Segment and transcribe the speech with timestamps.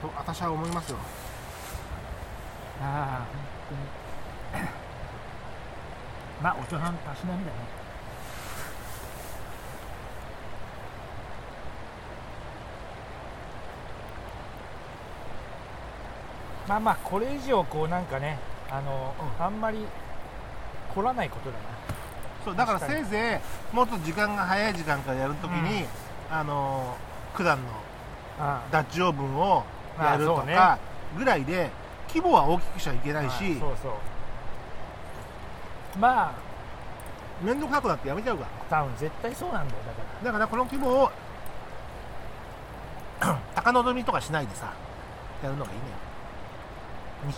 [0.00, 0.98] と私は思いますよ。
[2.80, 3.26] ああ
[3.70, 3.76] 本
[4.52, 4.68] 当に。
[6.42, 7.56] まあお茶さんたしなみだね。
[16.68, 18.38] まあまあこれ以上こうなんかね
[18.70, 19.86] あの、あんまり
[20.94, 21.62] 凝らないことだな。
[22.44, 23.40] そうだからせいぜ
[23.72, 25.86] いもっと時間が早い時間からやるときに、
[26.30, 26.96] あの
[27.36, 27.64] 九段の
[28.38, 28.62] あ。
[28.70, 29.64] ダッチオーブンを
[30.04, 30.78] やるとか
[31.16, 31.70] ぐらいで
[32.08, 33.92] 規模は大きくしちゃいけないしそうそう。
[35.98, 36.32] まあ
[37.42, 38.44] 面倒くさくなってやめちゃうか。
[38.70, 40.24] ら多分絶対そうなんだよだから。
[40.24, 41.10] だからこの規模を
[43.54, 44.72] 高望みとかしないでさ
[45.42, 45.82] やるのがいいね。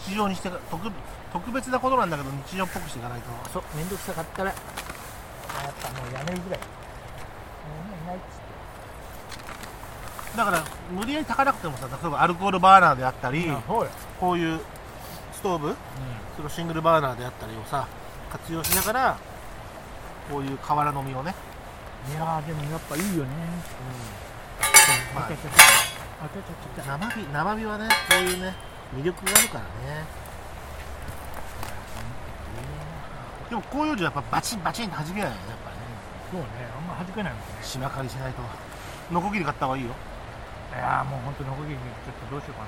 [0.04, 0.90] 日常にして特
[1.32, 3.50] 特別なことなんだけど日常っぽくしていかないと。
[3.50, 4.50] そう面倒くさかったら。
[4.50, 6.60] やっぱもうやめるぐらい。
[6.60, 6.64] も
[7.92, 8.42] ういないっつって
[10.36, 13.50] だから無理やり炊かなくてもさ例えばアルコールバーナーであったり、
[14.18, 14.60] こういう
[15.32, 15.76] ストーブ
[16.36, 17.86] そのシングルバーナーであったりをさ
[18.30, 19.18] 活用しながら
[20.30, 21.34] こういう瓦の実をね、
[22.10, 23.30] いやーでもやっぱいいよね。
[25.14, 28.54] まああちゃちゃちゃあ生火生火はねこういうね
[28.94, 30.04] 魅力があるからね
[33.48, 35.82] でもこういうのやっぱバチンバチンって弾けないよねやっぱりね
[36.30, 38.42] そうねあんま弾けないもんね島借りしないと
[39.10, 39.90] ノコギリ買った方がいいよ
[40.74, 41.82] いやーもう本当ノコギリちょ
[42.12, 42.62] っとどうしようか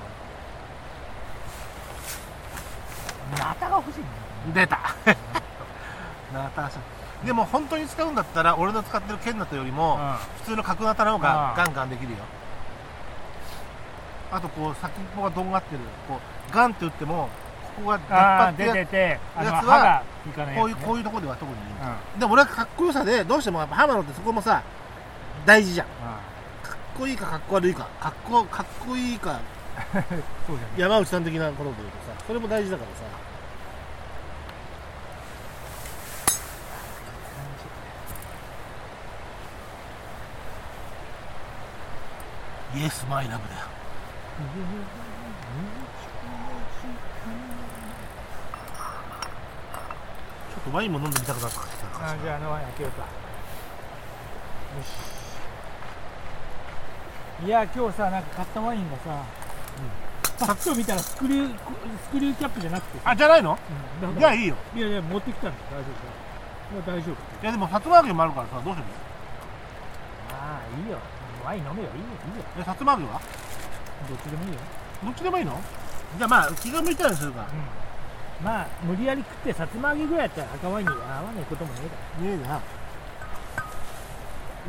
[3.38, 3.48] な。
[3.48, 4.06] ナタが欲しいね。
[4.54, 4.78] 出た。
[6.32, 6.70] ナタ
[7.24, 9.98] でも本当に使うんだったら俺の使ってる剣ナタよりも
[10.38, 12.18] 普通の角ナタの方がガンガンできるよ。
[14.32, 15.80] あとこう先っぽがとんがってる。
[16.08, 17.28] こうガンって打っても
[17.76, 20.02] ここが出っ張ってやつは
[20.56, 21.62] こういうこういうところでは特にいい、
[22.14, 22.20] うん。
[22.20, 24.62] でも俺はかっこよさでどうしてもやっぱ浜野ってそこもさ
[25.46, 25.86] 大事じゃん。
[25.86, 25.96] かっ
[26.98, 27.84] こいいかかっこ悪いか。
[28.00, 29.40] かっこかっこいいか。
[29.94, 30.02] う ん
[30.46, 32.24] そうじゃ山内さん的なことで言うとさ。
[32.26, 33.02] それも大事だからさ。
[42.74, 43.66] イエスマイラブだよ。
[50.50, 53.02] ちょっとワインも飲んでみたくなったあじゃああのワイン開けようか。
[53.02, 53.06] よ
[54.82, 55.21] し
[57.44, 59.24] いや今日さなんか買ったワインがさ、
[60.38, 61.58] パッと見たらスクリュー
[62.06, 63.10] スクリューキャップじゃなくてさ。
[63.10, 63.58] あじゃないの？
[64.02, 64.18] うん。
[64.18, 64.54] じゃあいいよ。
[64.76, 66.06] いやいや持ってきたんだ大丈夫か
[66.72, 67.42] いや大丈夫。
[67.42, 68.92] いやでもさつま揚げもあるからさどうするの？
[70.38, 70.98] ああいいよ。
[71.44, 71.88] ワイン飲めよ。
[71.90, 72.06] いいよ。
[72.30, 72.44] いいよ。
[72.60, 73.20] えさつま揚げは？
[74.08, 74.58] どっちでもいいよ、
[75.02, 75.60] どっちでもいいの？
[76.18, 77.48] じゃあまあ気が向いたらにするか。
[78.40, 81.80] うん、まあ無理やり食ってさつま揚げぐらいやったら赤ワインに合わないこともね
[82.22, 82.62] えだねえな。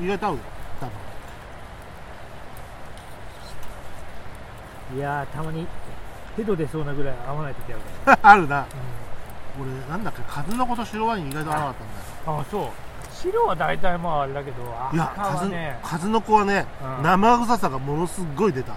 [0.02, 0.40] 意外と合うよ
[0.82, 0.94] 多分
[4.96, 5.68] いやーたまに
[6.36, 8.66] ヘド出そうなぐらい合わない時あるから、 あるな。
[9.60, 12.38] 俺なんだっけ数の子と白ワイン意外と合わなかったんだよ。
[12.40, 12.70] ああそう。
[13.12, 16.66] 白は大体まああれだけどいや赤は数ね数の子はね、
[16.98, 17.04] うん。
[17.04, 18.74] 生臭さがものすごい出た。
[18.74, 18.76] あ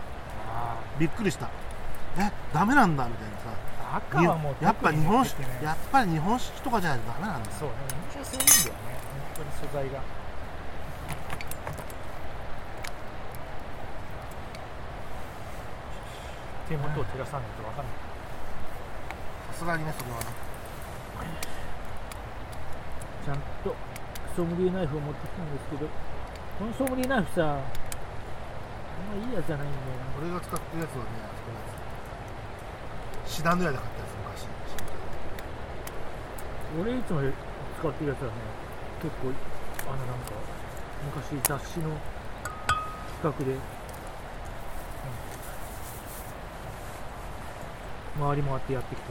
[0.99, 1.49] びっくりした。
[2.19, 3.43] えダメなんだみたいなさ。
[3.95, 7.51] ー赤はもうやっぱ日本式酒やっぱり日本酒とかじゃないとダメなんだ。
[7.51, 7.75] そうね。
[8.13, 8.99] 日本酒はそういうんだよね。
[9.37, 10.01] 本当に素材が
[16.69, 17.95] 手元を照らさないと分かんない。
[19.53, 20.27] さすがにねそれはね。
[23.25, 23.75] ちゃんと
[24.37, 25.89] ソムリエナイフを持ってきたんですけど
[26.59, 30.15] このソムリエナイフさあんまいいやつじゃないんだよな。
[30.21, 31.67] 俺が使ってるやつはねあそこのや
[33.27, 34.47] つシダンドヤで買ったやつ昔。
[36.79, 38.35] 俺いつも使ってるやつはね
[39.03, 39.33] 結構
[39.91, 40.33] あのなんか
[41.15, 41.91] 昔雑誌の
[43.23, 43.61] 企画で、うん
[48.19, 49.09] 回り回ってやってきて。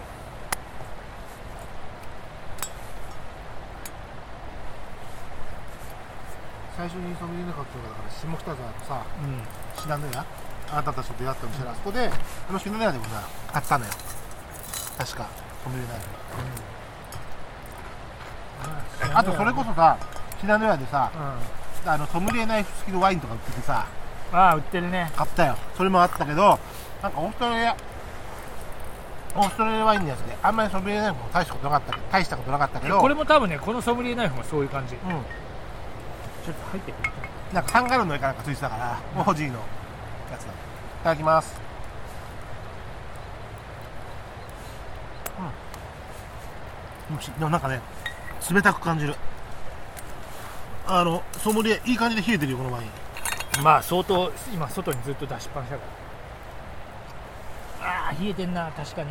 [6.78, 9.40] 最初にソムリエナ買ったのがだから下北沢のさうん。
[9.82, 10.26] シダンドヤ
[10.72, 12.12] あなたたちと出会った店であそこで
[12.50, 13.24] あのシダンドヤでもさ
[13.54, 13.92] 買ったのよ。
[14.98, 15.30] 確か。
[15.64, 16.00] ソムリエナイ
[19.10, 19.98] フあとそれこそさ
[20.42, 21.90] シダンドヤでさうん。
[21.90, 23.88] あのソムリエナイフ付きのワインとか売っててさ
[24.34, 25.12] ああ売ってるね。
[25.16, 25.56] 買ったよ。
[25.78, 26.60] それもあったけど
[27.02, 27.78] なんかオーストラリア
[29.36, 34.94] オーストラリアワインのやつであんまりソムリエナイフも大したことなかったけど大したことなかったけどこれも多分ねこのソムリエナイフもそういう感じ。
[34.94, 35.24] ちょうんっ
[36.46, 37.12] と入ってくる
[37.54, 39.54] なんかカンガルーの絵かなんかついてたからオージーの
[40.32, 40.52] やつだ。
[40.52, 40.54] い
[41.04, 41.56] ただきます。
[47.10, 47.18] うん。
[47.18, 47.82] でもなんかね
[48.52, 49.16] 冷たく感じる。
[50.88, 53.64] あのソムリエいい感じで冷えてるよこのワイン。
[53.64, 55.95] まあ相当今外にずっと出しっぱなしだから
[58.06, 59.10] ああ冷えてんな確かに。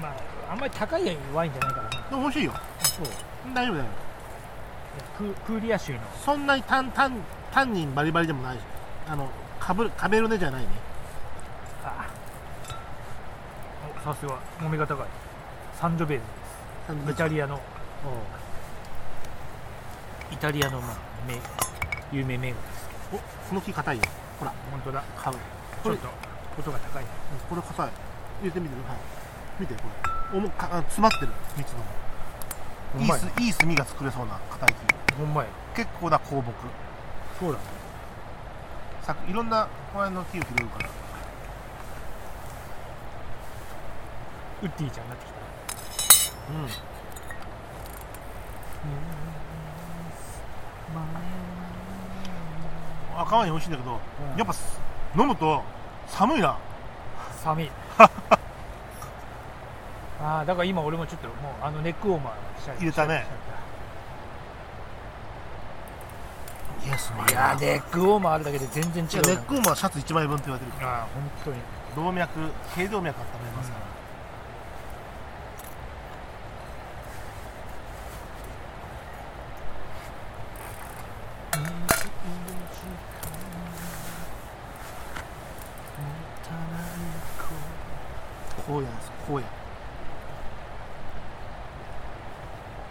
[0.00, 2.52] まああんまり高いワインじゃないからねでも美味しいよ。
[2.78, 3.06] そう。
[3.52, 3.88] 大丈夫だよ。
[5.16, 5.98] ククーリア州の。
[6.24, 7.16] そんなにタンタン
[7.52, 8.60] タンニンバリバリでもないし
[9.08, 9.28] あの
[9.58, 10.68] カブカベルネじゃないね。
[11.84, 12.08] あ
[14.00, 14.38] おさすが。
[14.62, 14.86] 飲みが。
[14.86, 15.06] 高い
[15.74, 16.24] サンドベーズ
[17.06, 17.12] です。
[17.12, 17.60] イタリアの。
[20.30, 20.96] イタリアのまあ
[21.26, 21.34] 名
[22.16, 22.88] 有名銘柄です。
[23.12, 24.02] おこの木硬いよ。
[24.38, 24.52] ほら。
[24.70, 25.02] 本当だ。
[25.16, 25.36] 買う。
[25.36, 25.40] ち
[25.82, 26.08] これょっと。
[26.58, 27.10] 音が高いね。
[27.48, 27.88] これ硬い。
[27.88, 27.92] 入
[28.44, 28.98] れてみてはい。
[29.60, 29.82] 見てこ
[30.32, 30.38] れ。
[30.38, 31.32] おもかあ詰まってる。
[31.56, 31.80] 蜜の
[32.96, 34.74] いいすいい炭が作れそうな硬い
[35.18, 35.48] ほんまや。
[35.74, 36.52] 木結構な香木。
[37.38, 37.64] そうだね。
[39.02, 40.88] さいろんな公園の木を拾うから。
[44.60, 45.38] ウッディちゃんになってきた。
[46.52, 46.68] うん。
[53.20, 54.38] 赤ワイン美味しいんだけど、うん。
[54.38, 54.80] やっぱす
[55.18, 55.62] 飲むと
[56.06, 56.56] 寒いな。
[57.42, 57.70] 寒い。
[60.20, 62.32] ああだから今俺もちょっともうあのネックウォーマー
[62.62, 63.26] し入れたね。
[66.86, 67.32] イエスい。
[67.32, 70.98] やーネックウォーマーあるだけで全然違違うネックウォーマーシャツ1枚分って言われてるから。
[70.98, 71.56] ああ本当に。
[71.96, 72.38] 動脈
[72.76, 73.84] 頸動脈温めますから、
[88.68, 89.46] 荒野です荒野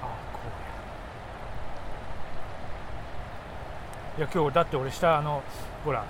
[0.01, 0.39] あこ
[4.17, 4.25] うや。
[4.25, 5.43] いや今日だって俺下あの
[5.85, 6.03] ほら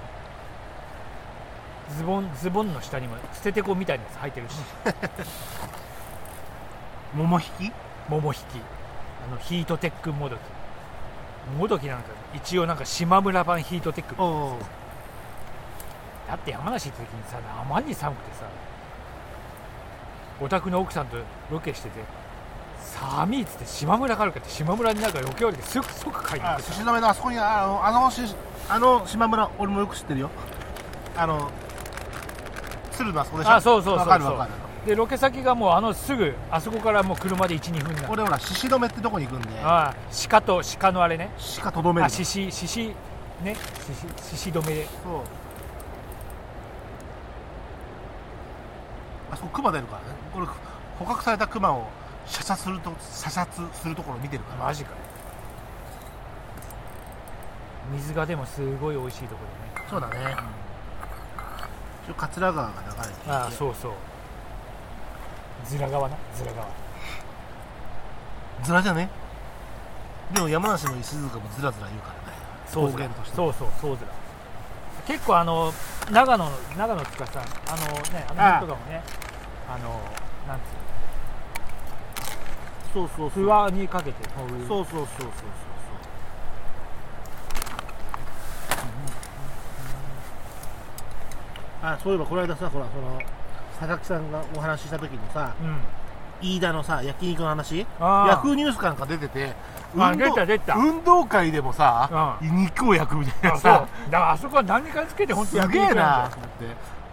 [1.97, 4.55] ズボンズボンの下にも捨ててこみたいなやつ履いてるし。
[7.15, 7.71] 桃引き？
[8.09, 8.43] 桃引き？
[9.25, 10.39] あのヒートテックもどき
[11.57, 14.59] もどきなんか一応なんか島村版ヒートテックおお
[16.27, 18.45] だって山梨行った時にさあまりに寒くてさ
[20.41, 21.17] お宅の奥さんと
[21.49, 22.01] ロケしてて
[22.79, 28.21] 寒いっつって島村があるかって島村になんかロケ終わりですぐ即買いに行あってさ寿司止めのあそこにあのあのし
[28.69, 30.29] あの島村俺もよく知ってるよ。
[31.15, 31.49] あの
[32.91, 33.51] 鶴のあそこでしょ？
[33.53, 34.07] あそうそうそうそう。
[34.07, 34.51] わかるわかる。
[34.85, 39.59] でロケ先がもうあのすぐあそこからもう車で12分俺ほら獅子止めってとこに行くんで。
[39.61, 39.95] ああ
[40.29, 41.29] 鹿と鹿のあれね。
[41.61, 42.95] 鹿とどめるあ獅子獅子
[43.43, 43.55] ね
[44.21, 44.75] 獅子止め。
[44.75, 45.21] でそう
[49.37, 50.07] そこ熊出るからね。
[50.33, 50.47] これ
[50.99, 51.87] 捕獲された熊を
[52.25, 54.65] 射殺すると射殺するところ見てるから。
[54.65, 54.97] マジかよ。
[57.93, 59.41] 水がでもすごい美味しいとこ
[59.75, 59.87] ろでね。
[59.89, 60.35] そうだね。
[62.05, 63.31] 一応桂川が流れていて。
[63.31, 63.91] ああそうそう。
[65.65, 66.17] ズラ川な？
[66.35, 66.67] ズラ川。
[68.63, 69.09] ずらじゃね？
[70.33, 72.37] でも山梨の石塚もずらずら言うからね。
[72.67, 73.35] そうとして。
[73.35, 74.11] そうそうそうずら
[75.07, 75.71] 結構あの
[76.11, 77.77] 長野の長野つかさあの
[78.11, 79.01] ねあの辺とかもね。
[79.05, 79.26] あ
[79.77, 79.99] の
[80.47, 80.61] なんつ
[82.93, 83.29] そうそうう。
[83.29, 85.31] 不安にかけてこういうそうそうそうそうそう。
[91.83, 93.21] あそういえばこの間さほらその
[93.79, 95.77] 佐々木さんがお話しした時にさうん。
[96.39, 97.85] 飯田のさ焼肉の話？
[97.99, 98.27] ああ。
[98.29, 99.53] ヤフーニュースかなんか出てて
[99.97, 100.75] あ運動出た出た。
[100.75, 103.71] 運動会でもさ、う肉を焼くみたいなあそう。
[103.71, 106.65] さだからあそこは何かつけて本当すげえなと思って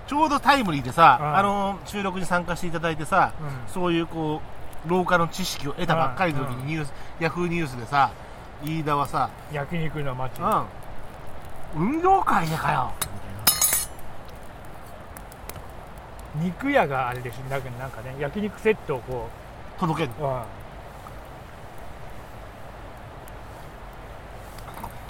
[0.06, 1.36] ちょうどタイムリーでさ、うん。
[1.36, 3.72] あの収録に参加していただいてさ、うん。
[3.72, 4.40] そういうこ
[4.86, 6.66] う廊下の知識を得たばっかりの時うん。
[6.66, 8.10] にニュース、ヤフーニュースでさ
[8.64, 10.38] 飯田はさ、焼肉の街。
[10.40, 10.66] うん、
[11.96, 12.92] 運動会でかよ。
[16.36, 19.28] 肉屋があれでしょなんかなんかね焼肉セットをこ
[19.78, 20.42] 届けるう、うん、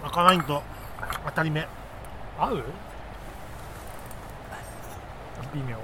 [0.06, 0.62] 赤ワインと。
[1.26, 1.66] 当たり目。
[2.38, 2.64] 合う？
[5.54, 5.78] 微妙、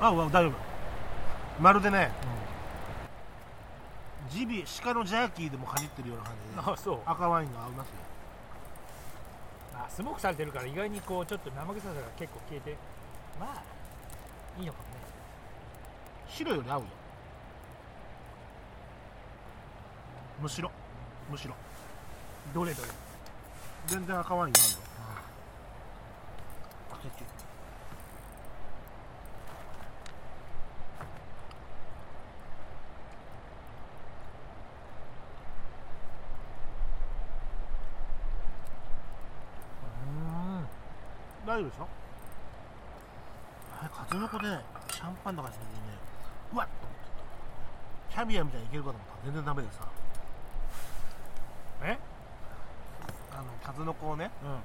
[0.00, 0.52] あうわ大丈夫。
[1.60, 2.10] まるでね
[4.30, 7.00] ジビ鹿のジャーキーでもかじってるような感じであそう。
[7.04, 7.94] 赤ワインが合いますよ。
[9.74, 12.76] あスモークされてるから意外にこうちょっと生臭さが結構消えて
[13.40, 13.62] まあ
[14.60, 14.94] いいのかもね。
[16.28, 16.86] 白より合うよ。
[20.42, 20.70] むしろ。
[21.30, 21.54] むしろ。
[22.54, 22.88] どれどれ。
[23.86, 24.78] 全然赤ワインが合うよ。
[26.92, 27.35] あ結
[41.56, 41.88] 大丈夫でしょ？
[43.80, 44.44] あれ風の子で
[44.92, 45.70] シャンパンとかしてね。
[46.52, 46.68] うわっ！
[46.68, 49.88] と思ってキャビアみたいにいけるかと思ったら全然ダメでさ。
[51.82, 51.98] え？
[53.32, 54.50] あの数の子をねうん。
[54.50, 54.58] うん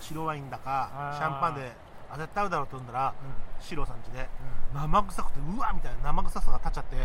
[0.00, 1.72] 白ワインだかシャンパンで
[2.08, 3.12] あ絶対合うだろうと思ったらう
[3.60, 4.22] シロさん家で。
[4.22, 4.28] ん。
[4.72, 6.96] 生臭くてうわみたいな生臭さが立っちゃって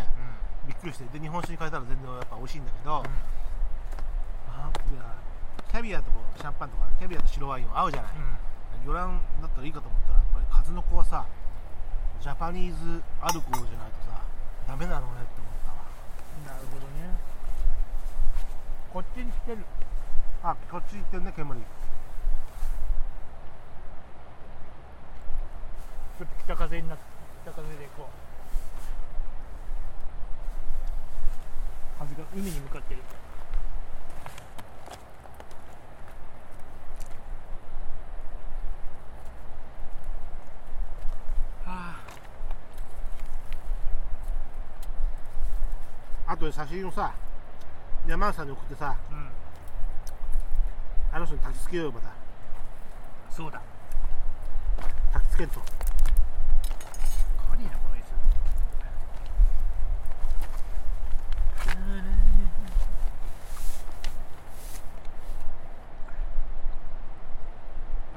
[0.68, 1.06] びっくりして。
[1.12, 3.04] で日本酒に変えたら全然やっぱ美味しいんだけど、
[5.72, 6.06] キャビアと
[6.38, 8.12] シャンパンとかキャビアと白ワインは合うじゃない、
[8.86, 11.25] 魚卵だったらいいかと思ったらやっぱり数の子はさ
[12.22, 14.22] ジャパニーズアルコールじゃないとさ
[14.68, 15.84] ダメなのねって思ったわ。
[16.40, 17.10] うんなるほどね。
[18.94, 19.66] こっちに来てる。
[20.44, 21.60] あこっち行ってんね煙。
[21.60, 27.04] ちょっと北風になって
[27.44, 28.08] 北風でこう。
[32.00, 33.02] 風が海に向かってる
[46.34, 47.13] ああとで写真をさ
[48.08, 49.30] 山内さんに送ってさうん。
[51.12, 52.12] あの人に焚きつけようよまた。
[53.30, 53.62] そうだ。
[55.13, 55.62] 焚きつけんと。
[57.52, 58.04] 軽いなこの椅子。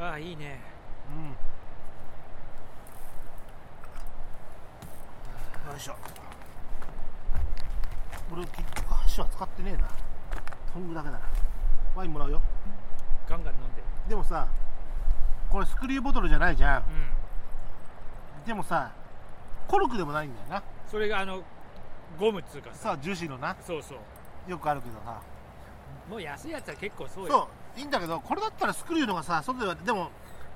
[0.00, 0.58] ああいいね。
[1.10, 1.14] う
[5.68, 5.70] ん。
[5.70, 5.96] よいしょ
[8.32, 9.88] 俺結局箸は使ってねえな。
[10.72, 11.20] トングだけだな。
[11.94, 12.40] ワインもらうよ。
[13.28, 14.46] ガンガン飲んででもさ
[15.50, 16.78] これスクリューボトルじゃないじゃん。
[16.78, 16.84] うん。
[18.46, 18.92] でもさ
[19.68, 20.62] コルクでもないんだよな。
[20.90, 21.42] それがあの
[22.18, 22.76] ゴムっつうかさ。
[22.76, 23.56] さあ樹脂のな。
[23.64, 24.50] そうそう。
[24.50, 25.20] よくあるけどさ。
[26.10, 27.30] もう安いやつは結構そうよ。
[27.32, 30.10] そういいんだけどこれだったらスクリューのがさ外ではでも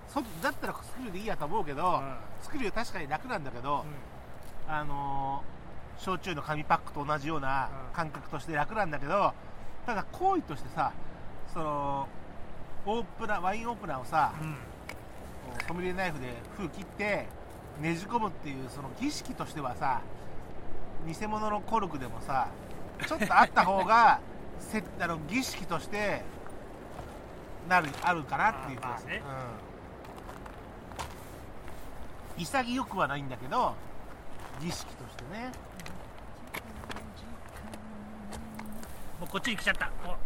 [0.08, 2.16] 外だったらスクリューでいいやと思うけど、うん。
[2.42, 3.84] スクリュー確かに楽なんだけど、
[4.68, 4.72] うん。
[4.72, 5.59] あのー
[6.00, 7.94] 焼酎の紙パックと同じようなうん。
[7.94, 9.32] 感覚として楽なんだけど
[9.86, 10.92] ただ行為としてさ
[11.52, 12.08] その
[12.86, 14.56] オープナーワインオープナーをさ、うん。
[15.66, 17.26] ソムリエナイフで封切って
[17.80, 20.00] ねじ込むっていうその儀式としてはさ
[21.06, 22.48] 偽物のコルクでもさ
[23.06, 24.20] ちょっとあった方が
[24.60, 26.22] せあの儀式として
[27.68, 29.50] なるあるかなっていう気がする、まあね。
[32.36, 33.74] うん、潔くはないんだけど
[34.60, 35.50] 儀式としてね。
[39.18, 39.90] もうこっちに来ちゃった。
[40.06, 40.16] お。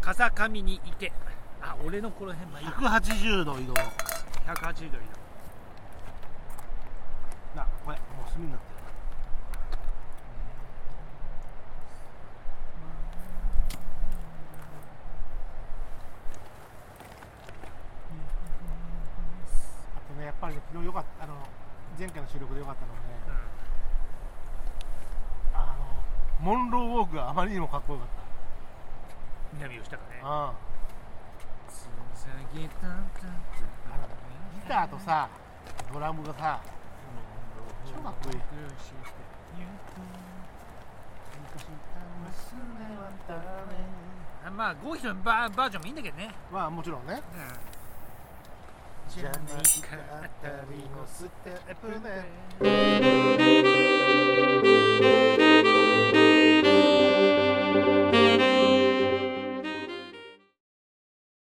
[0.00, 1.12] 風上にいて
[1.60, 3.74] あ俺のこの辺まあいいや180度移動。
[3.74, 5.04] 180度いい
[7.54, 8.72] なこれもう炭になってる。
[19.96, 21.34] あとねやっぱりね昨日よかったあの
[21.96, 23.04] 前回の収録でよかったのはね
[25.54, 26.02] あの
[26.42, 28.08] モンローウォークがあまりにもかっこよかっ
[29.54, 30.20] 南吉高ね。
[32.80, 32.94] た、うん、
[34.60, 35.28] ギターとさ
[35.92, 36.60] ドラムがさ
[37.86, 38.40] 超かっこいい。
[44.44, 47.22] あまあゴーヒのバーバージョンもいいんだけどね、まあもちろんね。
[49.08, 49.32] うん、ジャマイ
[49.80, 49.94] カ
[50.24, 51.88] あたりのステップ
[55.22, 55.31] で
[57.72, 58.51] Música